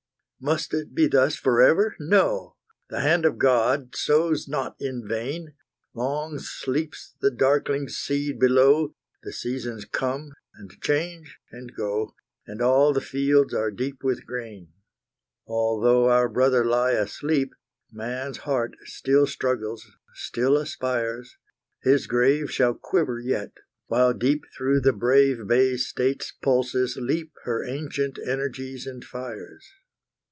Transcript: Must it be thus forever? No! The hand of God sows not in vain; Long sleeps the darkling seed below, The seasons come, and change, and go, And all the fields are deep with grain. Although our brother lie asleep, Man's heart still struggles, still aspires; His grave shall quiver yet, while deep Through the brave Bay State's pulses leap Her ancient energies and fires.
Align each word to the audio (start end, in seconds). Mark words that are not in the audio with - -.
Must 0.43 0.73
it 0.73 0.95
be 0.95 1.05
thus 1.07 1.35
forever? 1.35 1.95
No! 1.99 2.55
The 2.89 3.01
hand 3.01 3.25
of 3.25 3.37
God 3.37 3.95
sows 3.95 4.47
not 4.47 4.75
in 4.79 5.07
vain; 5.07 5.53
Long 5.93 6.39
sleeps 6.39 7.13
the 7.21 7.29
darkling 7.29 7.87
seed 7.87 8.39
below, 8.39 8.95
The 9.21 9.33
seasons 9.33 9.85
come, 9.85 10.31
and 10.55 10.71
change, 10.81 11.37
and 11.51 11.75
go, 11.75 12.15
And 12.47 12.59
all 12.59 12.91
the 12.91 13.01
fields 13.01 13.53
are 13.53 13.69
deep 13.69 14.03
with 14.03 14.25
grain. 14.25 14.73
Although 15.45 16.09
our 16.09 16.27
brother 16.27 16.65
lie 16.65 16.93
asleep, 16.93 17.53
Man's 17.91 18.37
heart 18.39 18.75
still 18.85 19.27
struggles, 19.27 19.85
still 20.15 20.57
aspires; 20.57 21.37
His 21.83 22.07
grave 22.07 22.49
shall 22.49 22.73
quiver 22.73 23.19
yet, 23.19 23.51
while 23.85 24.11
deep 24.15 24.45
Through 24.57 24.81
the 24.81 24.91
brave 24.91 25.45
Bay 25.45 25.77
State's 25.77 26.31
pulses 26.31 26.97
leap 26.99 27.31
Her 27.43 27.63
ancient 27.63 28.17
energies 28.27 28.87
and 28.87 29.05
fires. 29.05 29.71